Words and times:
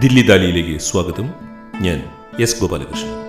ദില്ലി 0.00 0.22
ദാലിയിലേക്ക് 0.22 0.80
സ്വാഗതം. 0.80 1.34
ഞാൻ 1.80 2.08
എസ് 2.40 2.60
ഗോപാലകൃഷ്ണൻ. 2.60 3.26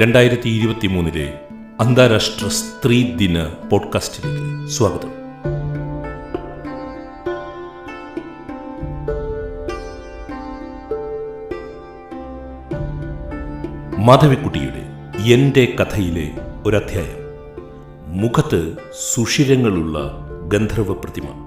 രണ്ടായിരത്തി 0.00 0.48
ഇരുപത്തി 0.48 0.86
മൂന്നിലെ 0.86 1.40
അന്താരാഷ്ട്ര 1.80 2.48
സ്ത്രീ 2.48 3.16
ദിന 3.16 3.68
പോഡ്കാസ്റ്റിലേക്ക് 3.68 4.70
സ്വാഗതം. 4.70 5.08
മാധവിക്കുട്ടിയുടെ 14.06 14.82
എന്റെ 15.32 15.76
കഥയിലെ 15.80 16.30
ഒരധ്യായം. 16.66 17.26
മുഖത്ത് 18.20 18.76
സുഷിരങ്ങളുള്ള 19.12 20.22
ഗന്ധർവ 20.48 20.92
പ്രതിമ. 20.92 21.45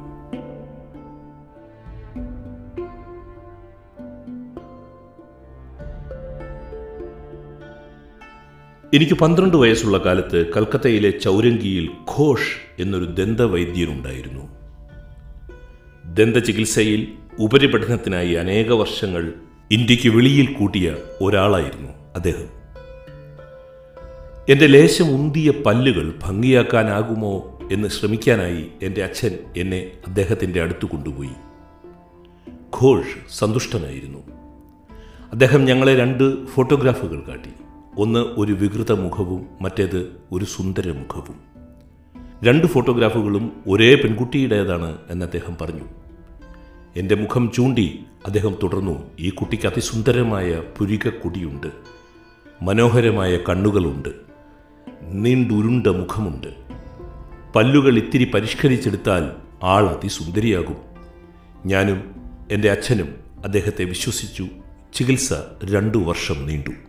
എനിക്ക് 8.94 9.14
പന്ത്രണ്ട് 9.14 9.58
വയസ്സുള്ള 9.58 9.98
കാലത്ത് 9.98 10.54
കൽക്കത്തയിലെ 10.54 11.10
ചൗരങ്കിയിൽ 11.10 11.90
ഘോഷ് 12.18 12.82
എന്നൊരു 12.82 13.06
ദന്തവൈദ്യനുണ്ടായിരുന്നു. 13.06 14.46
ദന്തചികിത്സയിൽ 16.14 17.08
ഉപരിപഠനത്തിനായി 17.40 18.34
അനേക 18.34 18.72
വർഷങ്ങൾ 18.72 19.34
ഇന്ത്യയ്ക്ക് 19.72 20.10
വെളിയിൽ 20.10 20.54
കൂട്ടിയ 20.54 20.96
ഒരാളായിരുന്നു 21.22 21.90
അദ്ദേഹം. 22.16 22.48
എന്റെ 24.50 24.68
ലേശം 24.68 25.12
ഉന്തിയ 25.12 25.52
പല്ലുകൾ 25.52 26.14
ഭംഗിയാക്കാനാകുമോ 26.24 27.60
എന്ന് 27.72 27.88
ശ്രമിക്കാനായി 27.88 28.68
എന്റെ 28.82 29.04
അച്ഛൻ 29.04 29.32
എന്നെ 29.58 29.92
അദ്ദേഹത്തിന്റെ 30.08 30.62
അടുത്ത് 30.62 30.86
കൊണ്ടുപോയി. 30.86 31.32
ഘോഷ് 32.82 33.40
സന്തുഷ്ടനായിരുന്നു. 33.40 34.20
അദ്ദേഹം 35.32 35.66
ഞങ്ങളെ 35.66 35.96
രണ്ട് 35.96 36.46
ഫോട്ടോഗ്രാഫുകൾ 36.46 37.24
കാട്ടി. 37.28 37.50
ഒന്ന് 37.98 38.20
ഒരു 38.20 38.54
വികൃത 38.54 38.92
മുഖവും 38.92 39.48
മറ്റേത് 39.62 40.16
ഒരു 40.32 40.46
സുന്ദര 40.46 40.92
മുഖവും. 40.92 41.40
രണ്ട് 42.44 42.68
ഫോട്ടോഗ്രാഫുകളും 42.68 43.64
ഒരേ 43.68 43.96
പെൺകുട്ടിയുടേതാണ് 43.96 44.98
എന്ന് 45.10 45.26
അദ്ദേഹം 45.26 45.58
പറഞ്ഞു. 45.62 45.84
എന്റെ 46.96 47.16
മുഖം 47.16 47.52
ചൂണ്ടി 47.52 48.06
അദ്ദേഹം 48.26 48.56
തുടർന്നു 48.64 49.12
ഈ 49.20 49.30
കുട്ടിക്ക് 49.30 49.68
അതിസുന്ദരമായ 49.68 50.64
പുരികക്കൊടിയുണ്ട് 50.78 51.68
മനോഹരമായ 52.62 53.38
കണ്ണുകളുണ്ട് 53.38 54.10
നീണ്ടുരുണ്ട 55.02 55.88
മുഖമുണ്ട്. 55.88 56.48
പല്ലുകൾ 57.56 57.98
ഇത്തിരി 57.98 58.32
പരിഷ്കരിച്ചെടുത്താൽ 58.34 59.32
ആൾ 59.64 59.88
അതിസുന്ദരിയാകും. 59.90 60.78
ഞാനും 61.66 62.16
എന്റെ 62.52 62.72
അച്ഛനും 62.72 63.16
അദ്ദേഹത്തെ 63.46 63.84
വിശ്വസിച്ചു 63.84 64.48
ചികിത്സ 64.94 65.34
രണ്ടു 65.66 65.98
വർഷം 65.98 66.48
നീണ്ടു. 66.48 66.89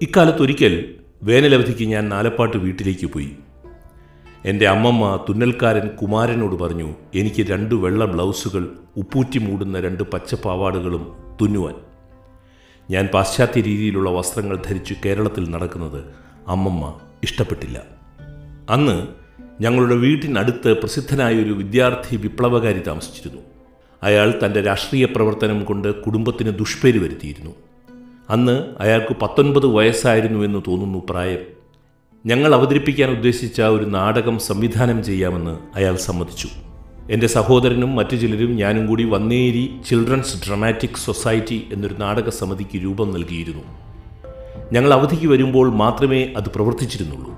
ഇക്കാലത്തൊരിക്കൽ 0.00 0.94
വേനലവധിക്ക് 1.22 1.84
ഞാൻ 1.84 2.08
നാലപ്പാട്ട് 2.08 2.56
വീട്ടിലേക്ക് 2.56 3.06
പോയി. 3.06 3.32
എന്റെ 4.44 4.68
അമ്മമ്മ 4.68 5.26
തുന്നൽക്കാരൻ 5.28 5.88
കുമാരനോട് 5.88 6.54
പറഞ്ഞു 6.54 6.94
എനിക്ക് 7.14 7.42
രണ്ട് 7.42 7.74
വെള്ള 7.74 8.04
ബ്ലൗസുകൾ 8.04 8.68
ഉപ്പൂറ്റി 8.96 9.38
മൂടുന്ന 9.38 9.80
രണ്ട് 9.80 10.02
പച്ചപ്പാവാടുകളും 10.02 11.16
തുന്നുവാൻ. 11.40 11.74
ഞാൻ 12.90 13.06
പാശ്ചാത്യ 13.06 13.60
രീതിയിലുള്ള 13.60 14.10
വസ്ത്രങ്ങൾ 14.10 14.62
ധരിച്ച് 14.66 14.94
കേരളത്തിൽ 15.04 15.50
നടക്കുന്നത് 15.50 16.04
അമ്മമ്മ 16.48 16.94
ഇഷ്ടപ്പെട്ടില്ല. 17.22 17.82
അന്ന് 18.70 19.06
ഞങ്ങളുടെ 19.60 19.94
വീട്ടിനടുത്ത് 19.94 20.72
പ്രസിദ്ധനായ 20.72 21.34
ഒരു 21.34 21.52
വിദ്യാർത്ഥി 21.52 22.16
വിപ്ലവകാരി 22.16 22.78
താമസിച്ചിരുന്നു. 22.78 23.42
അയാൾ 24.02 24.34
തന്റെ 24.44 24.60
രാഷ്ട്രീയ 24.60 25.04
പ്രവർത്തനം 25.04 25.64
കൊണ്ട് 25.64 26.02
കുടുംബത്തിന് 26.02 26.58
ദുഷ്പേര് 26.58 26.98
വരുത്തിയിരുന്നു. 26.98 27.50
അന്ന് 28.30 28.64
അയാൾക്ക് 28.80 29.16
പത്തൊൻപത് 29.22 29.66
വയസ്സായിരുന്നു 29.66 30.44
എന്ന് 30.44 30.62
തോന്നുന്നു 30.68 31.02
പ്രായം. 31.10 31.38
ഞങ്ങൾ 32.26 32.54
അവതരിപ്പിക്കാൻ 32.54 33.10
ഉദ്ദേശിച്ച 33.10 33.60
ഒരു 33.60 33.84
നാടകം 33.84 34.38
സംവിധാനം 34.38 35.04
ചെയ്യാമെന്ന് 35.04 35.58
അയാൾ 35.76 35.96
സമ്മതിച്ചു. 35.96 36.48
എന്റെ 37.10 37.26
സഹോദരനും 37.26 37.96
മറ്റു 37.96 38.16
ചിലരും 38.16 38.56
ഞാനും 38.56 38.86
കൂടി 38.86 39.04
വന്നേരി 39.04 39.70
ചിൽഡ്രൻസ് 39.88 40.46
ഡ്രമാറ്റിക് 40.46 40.96
സൊസൈറ്റി 40.96 41.68
എന്നൊരു 41.72 41.94
നാടക 41.94 42.28
സമിതിക്ക് 42.28 42.84
രൂപം 42.84 43.12
നൽകിയിരുന്നു. 43.12 43.62
ഞങ്ങൾ 44.72 44.94
അവധിക്ക് 44.94 45.26
വരുമ്പോൾ 45.26 45.70
മാത്രമേ 45.70 46.32
അത് 46.36 46.48
പ്രവർത്തിച്ചിരുന്നുള്ളൂ. 46.48 47.32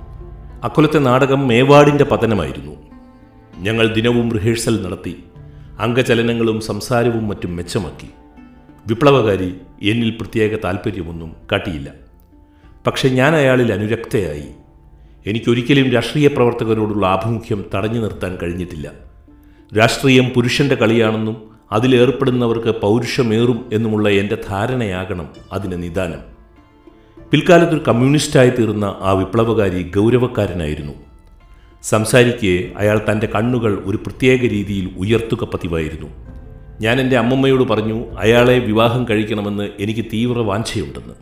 അക്കൊലത്തെ 0.64 0.98
നാടകം 0.98 1.48
മേവാടിന്റെ 1.48 2.04
പതനമായിരുന്നു. 2.04 2.76
ഞങ്ങൾ 3.58 3.94
ദിനവും 3.94 4.32
റിഹേഴ്സൽ 4.32 4.82
നടത്തി 4.82 5.24
അംഗചലനങ്ങളും 5.78 6.60
സംസാരവും 6.60 7.28
മറ്റും 7.28 7.56
മെച്ചമാക്കി. 7.56 8.08
വിപ്ലവകാരി 8.86 9.54
എന്നിൽ 9.82 10.10
പ്രത്യേക 10.10 10.56
താല്പര്യമൊന്നും 10.64 11.36
കാട്ടിയില്ല. 11.52 11.90
പക്ഷെ 12.86 13.08
ഞാൻ 13.08 13.34
അയാളിൽ 13.34 13.72
അനുരക്തയായി. 13.72 14.44
എനിക്കൊരിക്കലും 15.26 15.90
രാഷ്ട്രീയ 15.90 16.26
പ്രവർത്തകരോടുള്ള 16.26 17.06
ആഭിമുഖ്യം 17.06 17.64
തടഞ്ഞു 17.74 18.00
നിർത്താൻ 18.00 18.38
കഴിഞ്ഞിട്ടില്ല. 18.42 18.90
രാഷ്ട്രീയം 19.78 20.28
പുരുഷന്റെ 20.28 20.74
കളിയാണെന്നും 20.74 21.50
അതിലേർപ്പെടുന്നവർക്ക് 21.72 22.80
പൗരുഷമേറും 22.80 23.70
എന്നുമുള്ള 23.72 24.08
എന്റെ 24.08 24.38
ധാരണയാകണം 24.48 25.28
അതിന് 25.52 25.82
നിദാനം. 25.82 26.30
പിൽക്കാലത്തൊരു 27.30 27.82
കമ്മ്യൂണിസ്റ്റായി 27.88 28.50
തീർന്ന 28.50 28.96
ആ 29.00 29.12
വിപ്ലവകാരി 29.12 29.92
ഗൗരവക്കാരനായിരുന്നു. 29.96 30.92
സംസാരിക്കെ 31.82 32.72
അയാൾ 32.76 33.00
തന്റെ 33.10 33.26
കണ്ണുകൾ 33.26 33.82
ഒരു 33.86 33.96
പ്രത്യേക 33.96 34.40
രീതിയിൽ 34.40 34.90
ഉയർത്തുക 34.98 35.44
പതിവായിരുന്നു. 35.44 36.29
ഞാൻ 36.80 37.00
എന്റെ 37.00 37.18
അമ്മമ്മയോട് 37.18 37.62
പറഞ്ഞു 37.62 38.12
അയാളെ 38.18 38.58
വിവാഹം 38.58 39.08
കഴിക്കണമെന്ന് 39.08 39.68
എനിക്ക് 39.80 40.04
തീവ്ര 40.12 40.38
വാഞ്ചയുണ്ടെന്ന്. 40.38 41.14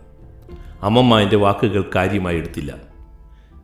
അമ്മമ്മ 0.82 1.20
എന്റെ 1.20 1.36
വാക്കുകൾ 1.36 1.90
കാര്യമായി 1.94 2.36
എടുത്തില്ല. 2.36 2.76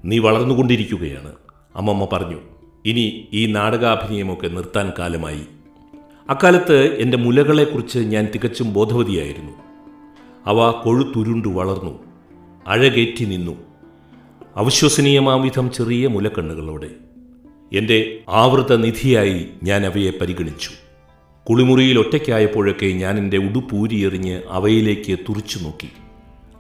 നീ 0.05 0.19
വളർന്നുകൊണ്ടിരിക്കുകയാണ്. 0.19 1.33
അമ്മമ്മ 1.77 2.09
പറഞ്ഞു 2.13 2.37
ഇനി 2.85 3.29
ഈ 3.33 3.47
നാടകാഭിനയമൊക്കെ 3.47 4.49
നിർത്താൻ 4.49 4.93
കാലമായി. 4.99 5.43
അക്കാലത്ത് 6.31 6.97
എന്റെ 6.97 7.17
മുലകളെക്കുറിച്ച് 7.17 7.99
ഞാൻ 7.99 8.29
തികച്ചും 8.35 8.73
ബോധവതിയായിരുന്നു. 8.73 9.53
അവ 10.47 10.71
കൊഴുത്തുരുണ്ടു 10.71 11.49
വളർന്നു 11.49 11.99
അഴകേറ്റി 12.67 13.25
നിന്നു. 13.25 13.57
അവിശ്വസനീയമാവിധം 14.57 15.73
ചെറിയ 15.73 16.07
മുലക്കണ്ണുകളോടെ. 16.07 16.91
എന്റെ 17.73 18.21
ആവൃത 18.29 18.77
നിധിയായി 18.77 19.47
ഞാൻ 19.63 19.87
അവയെ 19.87 20.11
പരിഗണിച്ചു. 20.11 20.84
കുളിമുറിയിൽ 21.51 21.99
ഒറ്റയ്ക്കായപ്പോഴൊക്കെ 21.99 22.87
ഞാൻ 22.87 23.19
എന്റെ 23.19 23.37
ഉടുപ്പൂരിയെറിഞ്ഞ് 23.37 24.43
അവയിലേക്ക് 24.51 25.19
തുറിച്ചു 25.19 25.59
നോക്കി. 25.59 25.89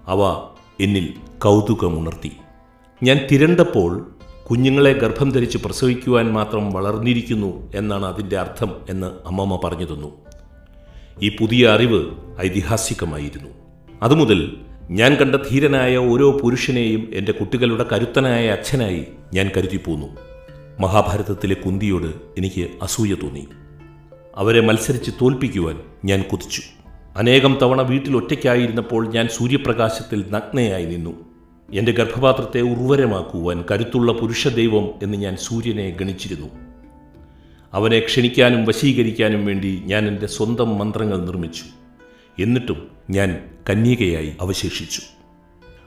അവ 0.06 0.48
എന്നിൽ 0.80 1.14
കൗതുകമുണർത്തി. 1.38 2.32
ഞാൻ 3.02 3.20
തിരണ്ടപ്പോൾ 3.32 4.14
കുഞ്ഞുങ്ങളെ 4.50 4.92
ഗർഭം 4.92 5.30
ധരിച്ച് 5.30 5.58
പ്രസവിക്കുവാൻ 5.58 6.32
മാത്രം 6.32 6.70
വളർന്നിരിക്കുന്നു 6.72 7.72
എന്നാണ് 7.74 8.06
അതിന്റെ 8.06 8.38
അർത്ഥം 8.38 8.76
എന്ന് 8.90 9.06
അമ്മമ്മ 9.06 9.60
പറഞ്ഞു 9.64 9.84
തന്നു. 9.84 10.12
ഈ 11.22 11.36
പുതിയ 11.40 11.68
അറിവ് 11.68 12.10
ഐതിഹാസികമായിരുന്നു. 12.40 13.50
അതുമുതൽ 14.02 14.56
ഞാൻ 14.90 15.14
കണ്ട 15.14 15.34
ധീരനായ 15.34 15.96
ഓരോ 15.96 16.38
പുരുഷനെയും 16.38 17.10
എന്റെ 17.14 17.32
കുട്ടികളുടെ 17.32 17.86
കരുത്തനായ 17.92 18.48
അച്ഛനായി 18.48 19.06
ഞാൻ 19.34 19.50
കരുതിപ്പോന്നു. 19.56 20.06
മഹാഭാരതത്തിലെ 20.80 21.54
കുന്തിയോട് 21.54 22.12
എനിക്ക് 22.38 22.68
അസൂയ 22.82 23.14
തോന്നി. 23.14 23.46
അവരെ 24.36 24.60
മത്സരിച്ച് 24.60 25.10
തോൽപ്പിക്കുവാൻ 25.10 25.80
ഞാൻ 26.04 26.22
കുതിച്ചു. 26.22 26.62
അനേകം 27.16 27.58
തവണ 27.62 27.82
വീട്ടിൽ 27.82 28.16
ഒറ്റയ്ക്കായിരുന്നപ്പോൾ 28.16 29.08
ഞാൻ 29.08 29.28
സൂര്യപ്രകാശത്തിൽ 29.28 30.24
നഗ്നയായി 30.30 30.84
നിന്നു. 30.84 31.10
എന്റെ 31.72 31.92
ഗർഭപാത്രത്തെ 31.92 32.60
ഉർവരമാക്കുവാൻ 32.60 33.64
കരുത്തുള്ള 33.70 34.12
പുരുഷദൈവം 34.12 34.90
എന്ന് 35.02 35.18
ഞാൻ 35.18 35.36
സൂര്യനെ 35.36 35.90
ഗണിച്ചിരുന്നു. 35.90 36.46
അവനെ 37.72 38.00
ക്ഷണിക്കാനും 38.00 38.64
വശീകരിക്കാനും 38.64 39.46
വേണ്ടി 39.46 39.82
ഞാൻ 39.86 40.08
എന്റെ 40.08 40.26
സ്വന്തം 40.26 40.78
മന്ത്രങ്ങൾ 40.78 41.26
നിർമ്മിച്ചു. 41.26 41.64
എന്നിട്ടും 42.42 42.88
ഞാൻ 43.10 43.40
കന്യകയായി 43.70 44.32
അവശേഷിച്ചു. 44.40 45.00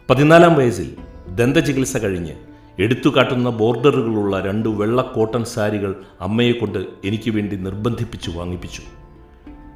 പതിനാലാം 0.09 0.55
വയസ്സിൽ 0.55 0.95
ദന്തചികിത്സ 1.35 1.97
കഴിഞ്ഞ് 1.97 2.46
എടുത്തുകാട്ടുന്ന 2.79 3.49
ബോർഡറുകളുള്ള 3.49 4.41
രണ്ട് 4.41 4.69
വെള്ള 4.69 5.01
കോട്ടൺ 5.01 5.45
സാരികൾ 5.45 5.95
അമ്മയെക്കൊണ്ട് 6.21 6.85
എനിക്ക് 7.05 7.31
വേണ്ടി 7.31 7.55
നിർബന്ധിപ്പിച്ചു 7.55 8.31
വാങ്ങിപ്പിച്ചു. 8.31 8.81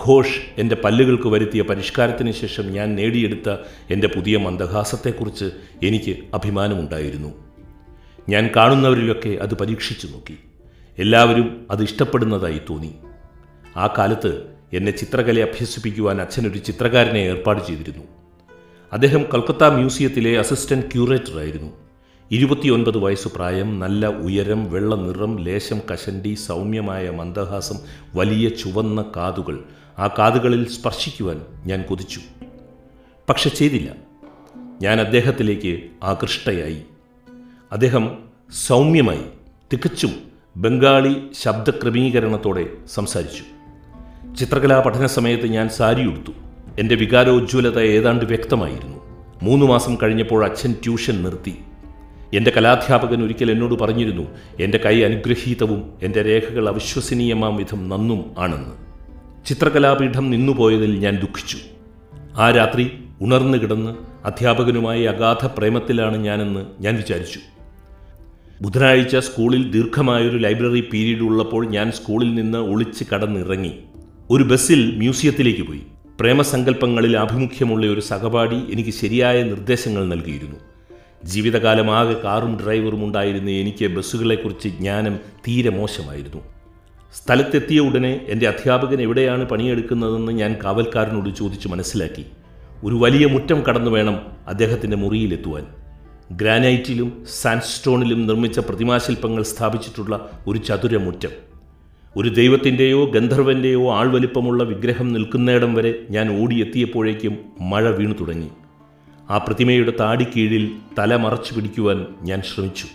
ഘോഷ് 0.08 0.40
എന്റെ 0.58 0.78
പല്ലുകൾക്ക് 0.84 1.28
വരുത്തിയ 1.28 1.62
പരിഷ്കാരത്തിന് 1.62 2.32
ശേഷം 2.32 2.72
ഞാൻ 2.72 2.96
നേടിയെടുത്ത 2.96 3.56
എന്റെ 3.90 4.08
പുതിയ 4.08 4.38
മന്ദഹാസത്തെക്കുറിച്ച് 4.38 5.52
എനിക്ക് 5.84 6.16
അഭിമാനമുണ്ടായിരുന്നു. 6.34 7.34
ഞാൻ 8.30 8.50
കാണുന്നവരിലൊക്കെ 8.56 9.30
അത് 9.30 9.54
പരീക്ഷിച്ചു 9.56 10.08
നോക്കി. 10.08 10.38
എല്ലാവരും 11.00 11.68
അത് 11.72 11.84
ഇഷ്ടപ്പെടുന്നതായി 11.84 12.62
തോന്നി. 12.70 12.96
ആ 13.78 13.96
കാലത്ത് 13.98 14.44
എന്നെ 14.74 14.92
ചിത്രകല 14.92 15.40
അഭ്യസിപ്പിക്കുവാൻ 15.40 16.22
അച്ഛനൊരു 16.22 16.58
ചിത്രകാരനെ 16.58 17.20
ഏർപ്പാട് 17.20 17.68
ചെയ്തിരുന്നു. 17.68 18.04
അദ്ദേഹം 18.94 19.24
കൽക്കത്ത 19.34 19.64
മ്യൂസിയത്തിലെ 19.64 20.40
അസിസ്റ്റന്റ് 20.40 20.86
ക്യൂറേറ്ററായിരുന്നു. 20.86 21.81
ഇരുപത്തിയൊൻപത് 22.32 22.98
വയസ്സ് 22.98 23.28
പ്രായം 23.28 23.80
നല്ല 23.80 24.06
ഉയരം 24.06 24.72
വെള്ള 24.72 24.96
നിറം 24.96 25.40
ലേശം 25.40 25.82
കശണ്ടി 25.94 26.34
സൗമ്യമായ 26.34 27.10
മന്ദഹാസം 27.10 27.76
വലിയ 28.16 28.50
ചുവന്ന 28.50 29.06
കാതുകൾ. 29.16 29.60
ആ 30.00 30.08
കാതുകളിൽ 30.08 30.70
സ്പർശിക്കുവാൻ 30.70 31.42
ഞാൻ 31.66 31.82
കൊതിച്ചു. 31.82 32.20
പക്ഷെ 33.30 33.50
ചെയ്തില്ല. 33.50 33.92
ഞാൻ 34.82 35.00
അദ്ദേഹത്തിലേക്ക് 35.00 35.82
ആകൃഷ്ടയായി. 36.04 36.82
അദ്ദേഹം 37.72 38.18
സൗമ്യമായി 38.52 39.24
തികച്ചും 39.74 40.12
ബംഗാളി 40.58 41.16
ശബ്ദക്രമീകരണത്തോടെ 41.42 42.70
സംസാരിച്ചു. 42.88 43.44
ചിത്രകലാ 44.36 44.84
പഠന 44.86 45.06
സമയത്ത് 45.06 45.48
ഞാൻ 45.48 45.70
സാരി 45.70 46.06
ഉടുത്തു. 46.06 46.32
എന്റെ 46.80 46.96
വികാരോജ്വലത 46.96 47.80
ഏതാണ്ട് 47.80 48.26
വ്യക്തമായിരുന്നു. 48.26 48.98
മൂന്ന് 49.44 49.66
മാസം 49.66 49.98
കഴിഞ്ഞപ്പോൾ 50.04 50.46
അച്ഛൻ 50.46 50.74
ട്യൂഷൻ 50.74 51.24
നിർത്തി. 51.24 51.56
എന്റെ 52.34 52.52
കലാധ്യാപകൻ 52.58 53.24
ഒരിക്കൽ 53.24 53.52
എന്നോട് 53.52 53.74
പറഞ്ഞിരുന്നു 53.74 54.28
എന്റെ 54.60 54.78
കൈ 54.78 55.02
അനുഗ്രഹീതവും 55.02 55.92
എന്റെ 56.04 56.24
രേഖകൾ 56.24 56.70
അവിശ്വസനീയമാം 56.70 57.58
വിധം 57.58 57.90
നന്നും 57.90 58.26
ആണെന്ന്. 58.38 58.92
ചിത്രകലാപീഠം 59.48 60.30
നിന്നുപോയതിൽ 60.30 60.98
ഞാൻ 60.98 61.16
ദുഃഖിച്ചു. 61.16 61.58
ആ 62.36 62.52
രാത്രി 62.52 62.92
ഉണർന്നു 63.22 63.58
കിടന്ന് 63.58 63.96
അധ്യാപകനുമായി 64.26 65.04
അഗാധ 65.04 65.46
പ്രേമത്തിലാണ് 65.46 66.18
ഞാനെന്ന് 66.18 66.66
ഞാൻ 66.80 66.96
വിചാരിച്ചു. 66.96 67.40
ബുധനാഴ്ച 68.62 69.16
സ്കൂളിൽ 69.16 69.72
ദീർഘമായൊരു 69.72 70.38
ലൈബ്രറി 70.38 70.90
പീരീഡ് 70.94 71.22
ഉള്ളപ്പോൾ 71.22 71.68
ഞാൻ 71.68 71.92
സ്കൂളിൽ 71.92 72.36
നിന്ന് 72.36 72.58
ഒളിച്ച് 72.58 73.04
കടന്നിറങ്ങി. 73.14 73.72
ഒരു 74.30 74.44
ബസ്സിൽ 74.44 74.98
മ്യൂസിയത്തിലേക്ക് 74.98 75.62
പോയി. 75.62 75.82
പ്രേമസങ്കല്പങ്ങളിൽ 76.20 77.18
ആഭിമുഖ്യമുള്ള 77.18 77.88
ഒരു 77.88 78.00
സഹപാഠി 78.00 78.56
എനിക്ക് 78.56 78.90
ശരിയായ 78.90 79.44
നിർദ്ദേശങ്ങൾ 79.44 80.06
നൽകിയിരുന്നു. 80.06 80.71
ജീവിതകാലമാകെ 81.24 82.14
കാറും 82.14 82.60
ഡ്രൈവറും 82.64 83.06
ഉണ്ടായിരുന്ന 83.06 83.50
എനിക്ക് 83.50 83.88
ബസ്സുകളെക്കുറിച്ച് 83.88 84.68
ജ്ഞാനം 84.68 85.20
തീരെ 85.48 85.70
മോശമായിരുന്നു. 85.70 86.42
സ്ഥലത്തെത്തിയ 87.16 87.80
ഉടനെ 87.80 88.26
എന്റെ 88.30 88.48
അധ്യാപകൻ 88.48 89.02
എവിടെയാണ് 89.02 89.46
പണിയെടുക്കുന്നതെന്ന് 89.46 90.32
ഞാൻ 90.32 90.56
കാവൽക്കാരനോട് 90.64 91.30
ചോദിച്ച് 91.30 91.68
മനസ്സിലാക്കി. 91.68 92.26
ഒരു 92.84 92.96
വലിയ 92.96 93.26
മുറ്റം 93.26 93.62
കടന്നു 93.62 93.92
വേണം 93.92 94.22
അദ്ദേഹത്തിന്റെ 94.48 94.98
മുറിയിലെത്തുവാൻ. 94.98 95.66
ഗ്രാനൈറ്റിലും 96.32 97.26
സാൻഡ്സ്റ്റോണിലും 97.42 98.28
നിർമ്മിച്ച 98.28 98.60
പ്രതിമാശില്പങ്ങൾ 98.60 99.44
സ്ഥാപിച്ചിട്ടുള്ള 99.44 100.30
ഒരു 100.48 100.58
ചതുരമുറ്റം. 100.60 101.30
ഒരു 102.18 102.30
ദൈവത്തിന്റെയോ 102.30 103.06
ഗന്ധർവന്റെയോ 103.06 103.94
ആൾവലിപ്പമുള്ള 103.94 104.64
വിഗ്രഹം 104.64 105.14
നിൽക്കുന്നിടം 105.14 105.74
വരെ 105.74 106.00
ഞാൻ 106.10 106.44
ഓടിയെത്തിയപ്പോഴേക്കും 106.44 107.38
മഴ 107.62 107.90
വീണു 107.90 108.14
തുടങ്ങി. 108.14 108.48
ആ 109.32 109.38
പ്രതിമയുടെ 109.38 109.94
താടിക്കീഴിൽ 110.00 110.72
തല 111.00 111.16
മറച്ചു 111.16 111.56
പിടിക്കുവാൻ 111.56 112.06
ഞാൻ 112.22 112.42
ശ്രമിച്ചു. 112.42 112.86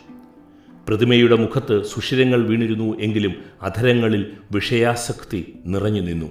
പ്രതിമയുടെ 0.88 1.37
മുഖത്ത് 1.37 1.85
സുഷിരങ്ങൾ 1.85 2.47
വീണിരുന്നു 2.47 3.00
എങ്കിലും 3.00 3.35
അധരങ്ങളിൽ 3.62 4.27
വിഷയാസക്തി 4.53 5.53
നിറഞ്ഞു 5.67 6.00
നിന്നു. 6.00 6.27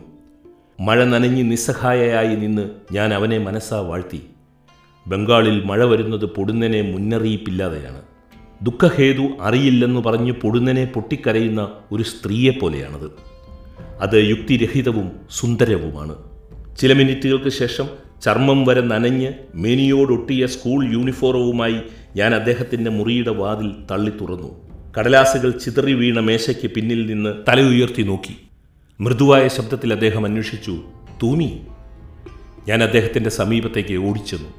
മഴ 0.79 1.03
നനഞ്ഞ് 1.03 1.51
നിസ്സഹായയായി 1.51 2.35
നിന്ന് 2.35 2.69
ഞാൻ 2.91 3.13
അവനെ 3.13 3.37
മനസ്സാ 3.37 3.79
വാഴ്ത്തി. 3.79 4.21
ബംഗാളിൽ 5.07 5.63
മഴ 5.63 5.85
വരുന്നത് 5.85 6.25
പൊടുന്നനെ 6.25 6.81
മുന്നറിയിപ്പില്ലാതെയാണ്. 6.81 8.01
ദുഃഖഹേതു 8.61 9.27
അറിയില്ലെന്ന് 9.41 10.01
പറഞ്ഞ് 10.01 10.31
പൊടുന്നനെ 10.31 10.85
പൊട്ടിക്കരയുന്ന 10.85 11.71
ഒരു 11.91 12.03
സ്ത്രീയെപ്പോലെയാണത് 12.03 13.11
അത് 14.01 14.15
യുക്തിരഹിതവും 14.15 15.11
സുന്ദരവുമാണ്. 15.31 16.15
ചില 16.77 16.93
മിനിറ്റുകൾക്ക് 16.93 17.49
ശേഷം 17.49 18.04
ചർമ്മം 18.21 18.65
വരെ 18.65 18.81
നനഞ്ഞ് 18.81 19.33
മേനിയോടൊട്ടിയ 19.55 20.45
സ്കൂൾ 20.45 20.93
യൂണിഫോറവുമായി 20.93 21.75
ഞാൻ 22.15 22.35
അദ്ദേഹത്തിന്റെ 22.35 22.91
മുറിയുടെ 22.91 23.29
വാതിൽ 23.29 23.71
തള്ളി 23.91 24.11
തുറന്നു. 24.21 24.65
കടലാസുകൾ 24.97 25.51
ചിതറി 25.51 25.93
വീണ 25.93 26.19
മേശയ്ക്ക് 26.19 26.71
പിന്നിൽ 26.71 27.05
നിന്ന് 27.05 27.33
തല 27.49 27.61
ഉയർത്തി 27.61 28.01
നോക്കി. 28.01 28.37
മൃദുവായ 29.01 29.47
ശബ്ദത്തിൽ 29.47 29.93
അദ്ദേഹം 29.93 30.25
അന്വേഷിച്ചു 30.25 30.77
തൂമി. 31.23 31.61
ഞാൻ 32.67 32.83
അദ്ദേഹത്തിന്റെ 32.83 33.29
സമീപത്തേക്ക് 33.29 33.97
ഓടിച്ചെന്നു. 33.97 34.49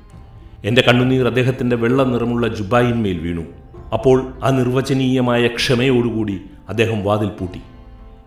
എന്റെ 0.64 0.84
കണ്ണുനീർ 0.88 1.26
അദ്ദേഹത്തിന്റെ 1.26 1.76
വെള്ള 1.76 2.02
നിറമുള്ള 2.02 2.48
ജുബായിന്മേൽ 2.48 3.18
വീണു. 3.18 3.44
അപ്പോൾ 3.92 4.32
ആ 4.42 4.50
നിർവചനീയമായ 4.50 5.46
ക്ഷമയോടുകൂടി 5.46 6.40
അദ്ദേഹം 6.68 7.04
വാതിൽ 7.04 7.28
പൂട്ടി. 7.28 7.60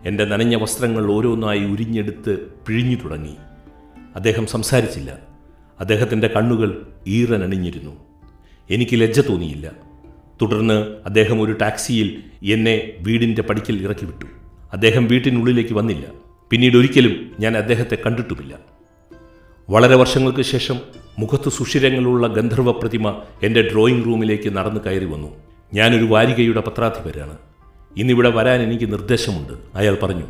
എന്റെ 0.06 0.24
നനഞ്ഞ 0.24 0.56
വസ്ത്രങ്ങൾ 0.56 1.12
ഓരോന്നായി 1.12 1.64
ഉരിഞ്ഞെടുത്ത് 1.64 2.38
പിഴിഞ്ഞു 2.66 2.96
തുടങ്ങി. 2.96 3.34
അദ്ദേഹം 4.16 4.46
സംസാരിച്ചില്ല. 4.46 5.18
അദ്ദേഹത്തിന്റെ 5.80 6.28
കണ്ണുകൾ 6.28 6.86
ഈറനണിഞ്ഞിരുന്നു. 7.06 7.96
എനിക്ക് 8.70 9.00
ലജ്ജ 9.00 9.20
തോന്നിയില്ല. 9.20 9.70
തുടർന്ന് 10.42 10.96
അദ്ദേഹം 11.06 11.40
ഒരു 11.40 11.52
ടാക്സിയിൽ 11.52 12.22
എന്നെ 12.52 12.92
വീടിന്റെ 13.00 13.42
പടിക്കൽ 13.42 13.82
ഇറക്കി 13.82 14.04
വിട്ടു. 14.04 14.24
അദ്ദേഹം 14.72 15.06
വീട്ടിനുള്ളിലേക്ക് 15.06 15.74
വന്നില്ല. 15.74 16.06
പിന്നീട് 16.50 16.76
ഒരിക്കലും 16.76 17.30
ഞാൻ 17.40 17.56
അദ്ദേഹത്തെ 17.56 17.98
കണ്ടിട്ടുമില്ല. 18.06 18.58
വളരെ 19.70 19.96
വർഷങ്ങൾക്ക് 19.96 20.42
ശേഷം 20.42 20.80
മുഖത്ത് 21.18 21.48
സുഷിരങ്ങളുള്ള 21.48 22.26
ഗന്ധർവ 22.26 22.70
പ്രതിമ 22.70 23.22
എന്റെ 23.42 23.62
ഡ്രോയിങ് 23.62 24.04
റൂമിലേക്ക് 24.04 24.56
നടന്നു 24.56 24.80
കയറി 24.86 25.04
വന്നു. 25.04 25.28
ഞാനൊരു 25.74 26.04
വാരികയുടെ 26.04 26.60
പത്രാധിപരാണ്. 26.60 27.36
ഇന്നിവിടെ 27.96 28.30
വരാൻ 28.30 28.62
എനിക്ക് 28.62 28.92
നിർദ്ദേശമുണ്ട്. 28.92 29.52
അയാൾ 29.74 29.98
പറഞ്ഞു. 30.02 30.26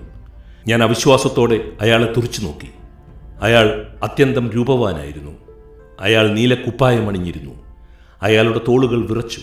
ഞാൻ 0.68 0.82
അവിശ്വാസത്തോടെ 0.82 1.72
അയാളെ 1.80 2.12
തുറച്ചു 2.16 2.40
നോക്കി. 2.40 2.79
അയാൾ 3.40 3.86
അത്യന്തം 4.02 4.50
രൂപവാനായിരുന്നു. 4.50 5.30
അയാൾ 6.00 6.28
നീലക്കുപ്പായം 6.28 7.08
അണിഞ്ഞിരുന്നു. 7.08 7.54
അയാളുടെ 8.22 8.60
തോളുകൾ 8.68 9.06
വിറച്ചു. 9.06 9.40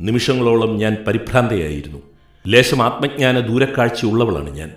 നിമിഷങ്ങളോളം 0.00 0.76
ഞാൻ 0.76 0.96
പരിഭ്രാന്തയായിരുന്നു. 1.06 1.98
ലേശം 2.46 2.82
ആത്മജ്ഞാന 2.82 3.40
ദൂരക്കാഴ്ചയുള്ളവളാണ് 3.40 4.50
ഞാൻ. 4.50 4.70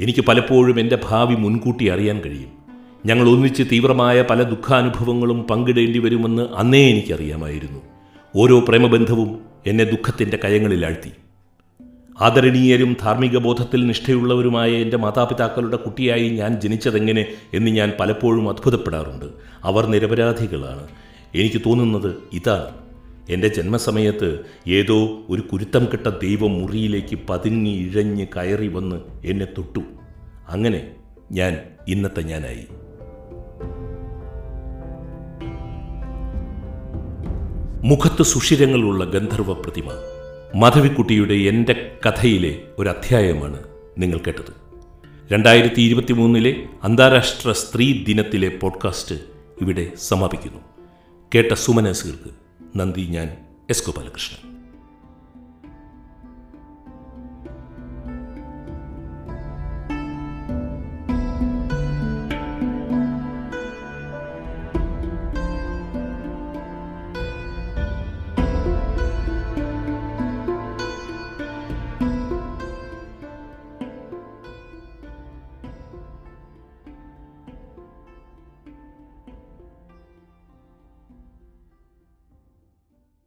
എനിക്ക് 0.00 0.20
പലപ്പോഴും 0.20 0.80
എന്റെ 0.80 0.98
ഭാവി 1.04 1.34
മുൻകൂട്ടി 1.34 1.86
അറിയാൻ 1.86 2.20
കഴിയും. 2.20 2.58
ഞങ്ങൾ 3.06 3.28
ഒന്നിച്ച് 3.28 3.62
തീവ്രമായ 3.72 4.22
പല 4.22 4.42
ദുഃഖാനുഭവങ്ങളും 4.42 5.42
പങ്കിടേണ്ടി 5.42 5.98
വരുമെന്ന് 5.98 6.42
അന്നേ 6.56 6.90
എനിക്കറിയാമായിരുന്നു. 6.90 7.80
ഓരോ 8.36 8.60
പ്രേമബന്ധവും 8.60 9.40
എന്നെ 9.66 9.84
ദുഃഖത്തിന്റെ 9.84 10.38
കയങ്ങളിൽ 10.44 10.86
ആഴ്ത്തി 10.86 11.10
ആദരണീയരും 12.20 12.96
ധാർമ്മിക 13.02 13.38
ബോധത്തിൽ 13.38 13.86
നിഷ്ഠയുള്ളവരുമായ 13.86 14.70
എന്റെ 14.70 14.96
മാതാപിതാക്കളുടെ 14.96 15.76
കുട്ടിയായി 15.76 16.28
ഞാൻ 16.28 16.60
ജനിച്ചതെങ്ങനെ 16.60 17.26
എന്ന് 17.54 17.70
ഞാൻ 17.70 17.92
പലപ്പോഴും 18.00 18.48
അത്ഭുതപ്പെടാറുണ്ട്. 18.48 19.24
അവർ 19.64 19.86
നിരപരാധികളാണ്. 19.86 20.88
എനിക്ക് 21.34 21.60
തോന്നുന്നത് 21.66 22.16
ഇതാണ്. 22.32 22.88
എന്റെ 23.30 23.48
ജന്മസമയത്ത് 23.48 24.38
ഏതോ 24.68 25.22
ഒരു 25.28 25.40
കുരുത്തം 25.40 25.84
കെട്ട 25.84 26.06
ദൈവം 26.06 26.60
മുറിയിലേക്ക് 26.60 27.18
പതുങ്ങി 27.30 27.70
ഇഴഞ്ഞ് 27.70 28.26
കയറി 28.36 28.66
വന്ന് 28.66 28.96
എന്നെ 29.24 29.44
തൊട്ടു. 29.44 29.80
അങ്ങനെ 30.48 30.90
ഞാൻ 31.32 31.56
ഇന്നത്തെ 31.88 32.22
ഞാനായി. 32.22 32.66
മുഖത്ത് 37.86 38.22
സുഷിരങ്ങളുള്ള 38.22 39.04
ഗന്ധർവ 39.04 39.52
പ്രതിമ. 39.52 40.17
മാധവിക്കുട്ടിയുടെ 40.54 41.34
എന്റെ 41.34 41.98
കഥയിലെ 42.06 42.62
ഒരു 42.78 42.88
അധ്യായമാണ് 42.88 43.62
നിങ്ങൾ 43.98 44.18
കേട്ടത്. 44.18 44.54
രണ്ടായിരത്തി 45.32 45.80
ഇരുപത്തി 45.80 46.12
മൂന്നിലെ 46.12 46.66
അന്താരാഷ്ട്ര 46.82 47.52
സ്ത്രീ 47.52 48.04
ദിനത്തിലെ 48.04 48.48
പോഡ്കാസ്റ്റ് 48.48 49.14
ഇവിടെ 49.60 49.92
സമാപിക്കുന്നു. 49.96 50.60
കേട്ട 51.34 51.52
സുമനസുകൾക്ക് 51.52 52.30
നന്ദി 52.78 53.00
ഞാൻ 53.00 53.36
എസ് 53.70 53.86
ഗോപാലകൃഷ്ണൻ. 53.86 54.47